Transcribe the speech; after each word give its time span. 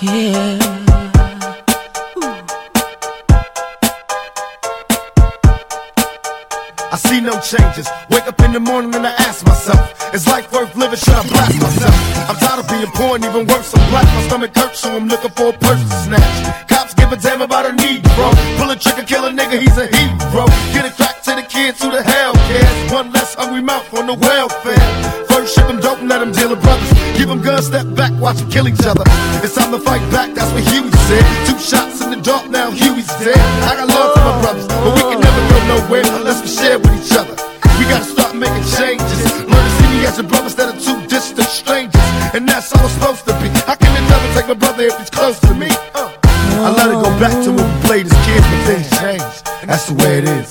Yeah. 0.00 0.58
I 6.90 6.96
see 6.96 7.20
no 7.20 7.40
changes. 7.40 7.88
Wake 8.08 8.28
up 8.28 8.40
in 8.42 8.52
the 8.52 8.60
morning 8.60 8.94
and 8.94 9.04
I 9.04 9.10
ask 9.18 9.44
myself, 9.44 10.14
is 10.14 10.28
life 10.28 10.52
worth 10.52 10.76
living? 10.76 10.98
Should 10.98 11.14
I 11.14 11.26
blast 11.26 11.60
myself? 11.60 12.30
I'm 12.30 12.36
tired 12.36 12.60
of 12.60 12.68
being 12.68 12.86
poor 12.94 13.16
and 13.16 13.24
even 13.24 13.46
worse, 13.48 13.74
I'm 13.74 13.90
black. 13.90 14.06
My 14.06 14.22
stomach 14.28 14.54
hurts, 14.54 14.78
so 14.78 14.94
I'm 14.94 15.08
looking 15.08 15.30
for 15.30 15.48
a 15.48 15.52
purse 15.58 15.82
to 15.82 15.96
snatch. 16.06 16.68
Cops 16.68 16.94
give 16.94 17.10
a 17.10 17.16
damn 17.16 17.42
about 17.42 17.66
a 17.66 17.72
need, 17.72 18.04
bro. 18.14 18.30
Pull 18.56 18.70
a 18.70 18.76
trigger, 18.76 19.02
kill 19.02 19.24
a 19.24 19.30
nigga, 19.30 19.58
he's 19.58 19.76
a 19.78 19.86
hero. 19.90 20.46
Get 20.70 20.86
it 20.86 20.94
crack 20.94 21.22
to 21.22 21.34
the 21.34 21.42
kids 21.42 21.82
who 21.82 21.90
the 21.90 22.04
Give 27.16 27.28
them 27.28 27.40
guns, 27.42 27.66
step 27.66 27.86
back, 27.94 28.12
watch 28.20 28.38
them 28.38 28.50
kill 28.50 28.68
each 28.68 28.84
other. 28.86 29.04
It's 29.42 29.54
time 29.54 29.72
to 29.72 29.78
fight 29.78 30.02
back, 30.10 30.34
that's 30.34 30.52
what 30.52 30.62
Huey 30.70 30.90
said. 31.08 31.24
Two 31.46 31.58
shots 31.58 32.02
in 32.02 32.10
the 32.10 32.20
dark, 32.20 32.48
now 32.50 32.70
Huey's 32.70 33.08
dead. 33.22 33.38
I 33.66 33.76
got 33.76 33.88
love 33.88 34.12
for 34.14 34.22
my 34.24 34.40
brothers, 34.42 34.66
but 34.68 34.94
we 34.94 35.02
can 35.02 35.20
never 35.20 35.42
go 35.50 35.58
nowhere 35.72 36.06
unless 36.18 36.42
we 36.42 36.48
share 36.48 36.78
with 36.78 36.94
each 36.98 37.12
other. 37.16 37.34
We 37.78 37.84
gotta 37.86 38.04
start 38.04 38.34
making 38.34 38.64
changes. 38.74 39.22
Learn 39.46 39.64
to 39.64 39.72
see 39.78 39.88
me 39.94 40.06
as 40.06 40.18
a 40.18 40.22
brother 40.22 40.46
instead 40.50 40.74
of 40.74 40.82
two 40.82 40.98
distant 41.06 41.48
strangers. 41.48 42.02
And 42.34 42.48
that's 42.48 42.72
all 42.74 42.84
it's 42.84 42.94
supposed 42.94 43.24
to 43.26 43.34
be. 43.40 43.48
How 43.66 43.76
can 43.76 43.92
the 43.94 44.02
devil 44.08 44.28
take 44.34 44.48
my 44.48 44.54
brother 44.54 44.84
if 44.84 44.98
he's 44.98 45.10
close 45.10 45.38
to 45.40 45.54
me? 45.54 45.68
Uh. 45.94 46.10
I 46.60 46.70
let 46.74 46.88
it 46.90 46.98
go 46.98 47.10
back 47.20 47.32
to 47.44 47.52
when 47.52 47.62
we 47.62 47.86
played 47.86 48.06
as 48.06 48.12
kids, 48.26 48.46
but 48.50 48.60
things 48.66 48.90
changed. 48.98 49.46
That's 49.66 49.86
the 49.86 49.94
way 49.94 50.18
it 50.18 50.24
is. 50.24 50.48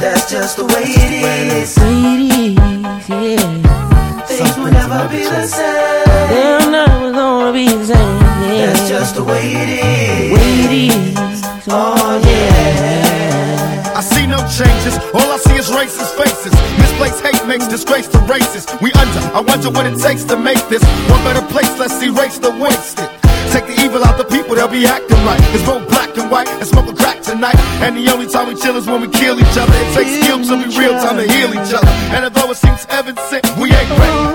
That's 0.00 0.30
just 0.30 0.56
the 0.56 0.64
way 0.64 0.84
it 0.86 1.12
is. 1.52 1.74
The 1.74 1.82
Way 1.82 2.26
it 2.28 2.58
is, 2.58 3.08
yeah. 3.08 3.71
Things 4.42 4.58
will 4.58 4.72
never 4.72 5.08
be 5.08 5.22
the 5.22 5.46
same. 5.46 6.02
They're 6.34 6.70
never 6.70 7.12
gonna 7.12 7.52
be 7.52 7.68
the 7.68 7.84
same, 7.86 8.18
yeah. 8.42 8.66
That's 8.66 8.88
just 8.88 9.14
the 9.14 9.22
way 9.22 9.54
it 9.54 9.68
is. 9.78 10.32
Way 10.34 10.50
it 10.66 10.72
is. 10.90 11.42
Oh 11.68 12.18
yeah. 12.26 13.92
I 13.94 14.00
see 14.00 14.26
no 14.26 14.38
changes, 14.50 14.98
all 15.14 15.30
I 15.30 15.38
see 15.38 15.54
is 15.54 15.70
racist 15.70 16.18
faces. 16.18 16.50
Misplaced 16.74 17.22
hate 17.22 17.46
makes 17.46 17.68
disgrace 17.68 18.08
to 18.08 18.18
races. 18.26 18.66
We 18.82 18.90
under, 18.98 19.22
I 19.30 19.40
wonder 19.46 19.70
what 19.70 19.86
it 19.86 19.96
takes 20.00 20.24
to 20.24 20.36
make 20.36 20.58
this 20.66 20.82
one 21.06 21.22
better 21.22 21.46
place. 21.46 21.70
Let's 21.78 22.02
erase 22.02 22.38
the 22.38 22.50
wasted. 22.50 23.10
Take 23.54 23.66
the 23.70 23.78
evil 23.84 24.02
out 24.02 24.18
the 24.18 24.24
people, 24.24 24.56
they'll 24.56 24.66
be 24.66 24.86
acting 24.86 25.22
right. 25.22 25.38
It's 25.54 25.62
both 25.62 25.86
black 25.86 26.16
and 26.18 26.28
white 26.32 26.48
and 26.48 26.66
smoke 26.66 26.88
a 26.90 26.94
crack 26.94 27.22
tonight. 27.22 27.54
And 27.78 27.96
the 27.96 28.10
only 28.10 28.26
time 28.26 28.48
we 28.48 28.56
chill 28.56 28.76
is 28.76 28.86
when 28.88 29.02
we 29.02 29.08
kill 29.08 29.38
each 29.38 29.56
other. 29.56 29.70
It 29.70 29.94
takes 29.94 30.10
skill 30.18 30.42
to 30.42 30.56
be 30.58 30.66
real 30.74 30.98
time 30.98 31.16
to 31.18 31.30
heal 31.30 31.54
each 31.54 31.70
other. 31.70 31.92
And 32.10 32.24
although 32.24 32.50
it 32.50 32.56
seems 32.56 32.84
heaven 32.86 33.14
sent, 33.30 33.46
we 33.60 33.70
ain't 33.70 33.90
ready 33.90 34.31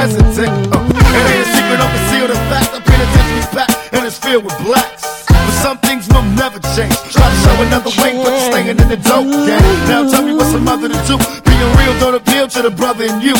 president. 0.00 0.72
Uh, 0.72 0.80
it 1.12 1.26
ain't 1.28 1.48
secret, 1.52 1.76
don't 1.76 1.92
conceal 1.92 2.26
the 2.32 2.38
fact. 2.48 2.72
The 2.72 2.80
penitentiary's 2.80 3.50
packed 3.52 3.76
and 3.92 4.06
it's 4.08 4.16
filled 4.16 4.44
with 4.44 4.56
blacks. 4.64 5.04
But 5.28 5.54
some 5.60 5.76
things 5.84 6.08
will 6.08 6.24
never 6.40 6.58
change. 6.72 6.96
Try 7.12 7.28
to 7.28 7.38
show 7.44 7.56
another 7.68 7.92
way, 8.00 8.16
but 8.16 8.32
you're 8.32 8.48
staying 8.48 8.68
in 8.72 8.88
the 8.88 8.96
dope 8.96 9.28
game. 9.28 9.60
Now 9.92 10.08
tell 10.08 10.24
me 10.24 10.32
what's 10.32 10.54
a 10.56 10.60
mother 10.60 10.88
to 10.88 11.00
do. 11.04 11.16
Being 11.44 11.70
real 11.76 11.94
don't 12.00 12.16
appeal 12.16 12.48
to 12.48 12.62
the 12.62 12.70
brother 12.70 13.04
in 13.04 13.20
you. 13.20 13.36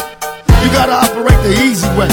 You 0.60 0.68
gotta 0.76 0.92
operate 0.92 1.40
the 1.48 1.56
easy 1.64 1.88
way. 1.96 2.12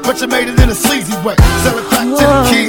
But 0.00 0.20
you 0.20 0.26
made 0.26 0.48
it 0.48 0.58
in 0.58 0.70
a 0.70 0.74
sleazy 0.74 1.16
way. 1.20 1.36
Sell 1.62 1.76
it 1.76 1.86
back 1.92 2.08
to 2.08 2.24
the 2.24 2.40
kids. 2.48 2.59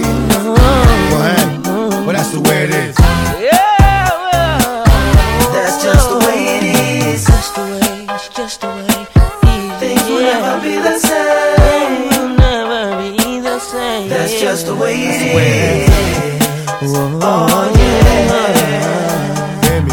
Just 14.41 14.65
the 14.65 14.75
way 14.75 14.95
it 14.95 15.21
is. 15.21 15.89
Oh 16.93 17.71
yeah. 17.77 18.01
Oh, 18.33 19.61
Hear? 19.63 19.85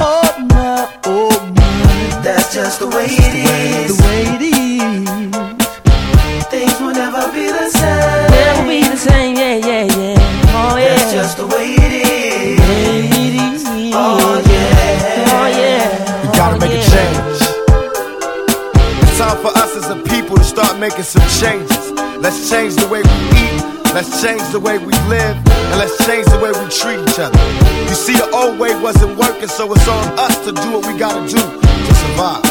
Oh 0.00 0.24
my, 0.50 0.88
oh 1.06 1.30
my, 1.54 2.20
That's 2.22 2.52
just 2.54 2.78
the 2.80 2.86
way 2.88 3.06
it 3.08 3.34
is. 3.34 3.96
the 3.96 4.02
way 4.02 4.22
it 4.34 4.42
is. 4.42 4.58
Things 6.46 6.80
will 6.80 6.92
never 6.92 7.30
be 7.32 7.46
the 7.46 7.68
same. 7.70 8.30
Never 8.30 8.64
be 8.68 8.82
the 8.82 8.96
same, 8.96 9.36
yeah, 9.36 9.56
yeah, 9.56 9.84
yeah. 9.84 10.16
Oh 10.56 10.76
yeah. 10.76 10.96
That's 10.96 11.12
just 11.12 11.36
the 11.38 11.46
way 11.46 11.74
it 11.74 11.92
is. 11.92 12.58
Way 12.60 13.06
it 13.06 13.34
is. 13.54 13.64
Oh 13.94 14.42
yeah. 14.50 15.30
Oh 15.30 15.46
yeah. 15.46 15.88
We 16.22 16.28
gotta 16.36 16.56
Oh, 16.56 16.58
make 16.58 16.72
a 16.72 16.82
change. 16.82 17.40
It's 19.02 19.18
time 19.18 19.38
for 19.40 19.52
us 19.56 19.76
as 19.76 19.88
a 19.90 19.96
people 20.08 20.36
to 20.36 20.44
start 20.44 20.78
making 20.78 21.04
some 21.04 21.22
changes. 21.40 21.92
Let's 22.18 22.48
change 22.50 22.74
the 22.76 22.86
way 22.88 23.02
we 23.02 23.10
eat. 23.38 23.62
Let's 23.94 24.10
change 24.20 24.42
the 24.50 24.58
way 24.58 24.76
we 24.76 24.90
live. 25.06 25.38
And 25.70 25.78
let's 25.78 25.94
change 26.04 26.26
the 26.26 26.42
way 26.42 26.50
we 26.50 26.66
treat 26.66 26.98
each 26.98 27.18
other. 27.22 27.38
You 27.86 27.94
see, 27.94 28.18
the 28.18 28.26
old 28.34 28.58
way 28.58 28.74
wasn't 28.82 29.16
working, 29.16 29.46
so 29.46 29.70
it's 29.70 29.86
on 29.86 30.18
us 30.18 30.34
to 30.44 30.50
do 30.50 30.66
what 30.74 30.82
we 30.90 30.98
gotta 30.98 31.22
do 31.30 31.38
to 31.38 31.94
survive. 32.02 32.42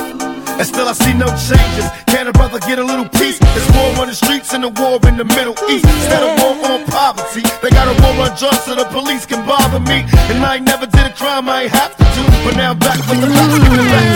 And 0.56 0.64
still 0.64 0.88
I 0.88 0.94
see 0.94 1.12
no 1.12 1.28
changes. 1.36 1.84
Can 2.08 2.28
a 2.28 2.32
brother 2.32 2.60
get 2.64 2.80
a 2.80 2.86
little 2.86 3.10
peace? 3.20 3.44
It's 3.44 3.70
war 3.76 3.92
on 4.00 4.08
the 4.08 4.16
streets 4.16 4.54
and 4.54 4.64
a 4.64 4.70
war 4.72 5.04
in 5.04 5.18
the 5.20 5.28
Middle 5.36 5.60
East. 5.68 5.84
Instead 5.84 6.24
of 6.24 6.32
war 6.40 6.56
on 6.64 6.86
poverty, 6.88 7.44
they 7.60 7.70
got 7.76 7.92
a 7.92 7.96
war 8.00 8.24
on 8.24 8.32
drugs 8.40 8.64
so 8.64 8.76
the 8.80 8.88
police 8.96 9.26
can 9.26 9.44
bother 9.46 9.84
me. 9.84 10.08
And 10.32 10.40
I 10.46 10.56
ain't 10.56 10.66
never 10.66 10.86
did 10.86 11.12
a 11.12 11.12
crime 11.12 11.50
I 11.50 11.64
ain't 11.64 11.76
have 11.76 11.92
to 11.92 12.06
do. 12.16 12.24
But 12.48 12.56
now 12.56 12.72
I'm 12.72 12.80
back 12.80 13.04
with 13.04 13.20
the 13.20 13.28
facts, 13.28 14.13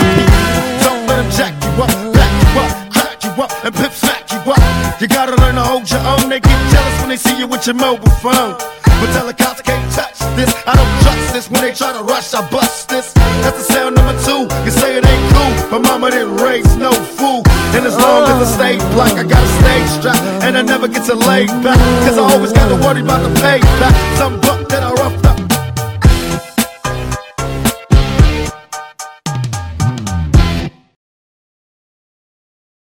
They 6.38 6.48
get 6.48 6.70
jealous 6.70 7.00
when 7.00 7.08
they 7.08 7.16
see 7.16 7.36
you 7.36 7.48
with 7.48 7.66
your 7.66 7.74
mobile 7.74 8.14
phone. 8.22 8.54
But 9.02 9.10
tell 9.10 9.26
the 9.26 9.34
cops 9.34 9.60
can't 9.60 9.82
touch 9.90 10.20
this. 10.38 10.54
I 10.68 10.76
don't 10.78 10.94
trust 11.02 11.34
this. 11.34 11.50
When 11.50 11.62
they 11.62 11.74
try 11.74 11.92
to 11.92 12.04
rush, 12.04 12.32
I 12.32 12.48
bust 12.48 12.88
this. 12.88 13.12
That's 13.42 13.58
the 13.58 13.72
sound 13.74 13.96
number 13.96 14.14
two. 14.22 14.46
You 14.62 14.70
say 14.70 14.98
it 14.98 15.04
ain't 15.04 15.34
cool, 15.34 15.50
but 15.68 15.80
mama 15.82 16.12
didn't 16.12 16.36
raise 16.36 16.76
no 16.76 16.92
fool. 16.92 17.42
And 17.74 17.84
as 17.84 17.96
long 17.96 18.22
as 18.30 18.54
I 18.54 18.54
stay 18.54 18.76
black, 18.94 19.14
I 19.18 19.24
got 19.24 19.42
a 19.42 19.50
stage 19.58 19.90
strap. 19.98 20.44
And 20.44 20.56
I 20.56 20.62
never 20.62 20.86
get 20.86 21.06
to 21.06 21.16
lay 21.16 21.46
back. 21.46 21.78
Cause 22.06 22.18
I 22.18 22.22
always 22.22 22.52
gotta 22.52 22.76
worry 22.86 23.00
about 23.00 23.26
the 23.26 23.34
payback. 23.40 23.94
Some 24.16 24.40
buck 24.40 24.68
that 24.68 24.84
I 24.84 24.92
rough 24.92 25.20